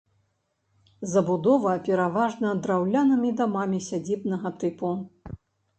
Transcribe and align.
Забудова 1.11 1.73
пераважна 1.89 2.55
драўлянымі 2.65 3.33
дамамі 3.43 3.85
сядзібнага 3.91 4.49
тыпу. 4.63 4.89